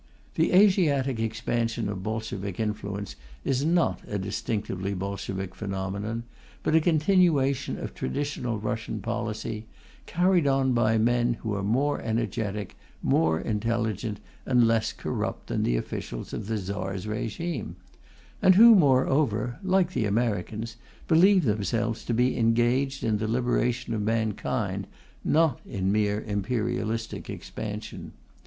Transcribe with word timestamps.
The 0.33 0.51
Asiatic 0.53 1.19
expansion 1.19 1.87
of 1.87 2.01
Bolshevik 2.01 2.59
influence 2.59 3.15
is 3.45 3.63
not 3.63 3.99
a 4.07 4.17
distinctively 4.17 4.95
Bolshevik 4.95 5.53
phenomenon, 5.53 6.23
but 6.63 6.73
a 6.73 6.81
continuation 6.81 7.77
of 7.77 7.93
traditional 7.93 8.57
Russian 8.57 8.99
policy, 8.99 9.67
carried 10.07 10.47
on 10.47 10.73
by 10.73 10.97
men 10.97 11.33
who 11.43 11.53
are 11.53 11.61
more 11.61 12.01
energetic, 12.01 12.75
more 13.03 13.39
intelligent, 13.39 14.19
and 14.43 14.65
less 14.65 14.91
corrupt 14.91 15.45
than 15.45 15.61
the 15.61 15.77
officials 15.77 16.33
of 16.33 16.47
the 16.47 16.57
Tsar's 16.57 17.05
régime, 17.05 17.75
and 18.41 18.55
who 18.55 18.73
moreover, 18.73 19.59
like 19.61 19.93
the 19.93 20.05
Americans, 20.07 20.77
believe 21.07 21.43
themselves 21.43 22.03
to 22.05 22.13
be 22.15 22.39
engaged 22.39 23.03
in 23.03 23.17
the 23.19 23.27
liberation 23.27 23.93
of 23.93 24.01
mankind, 24.01 24.87
not 25.23 25.59
in 25.63 25.91
mere 25.91 26.23
imperialistic 26.23 27.29
expansion. 27.29 28.13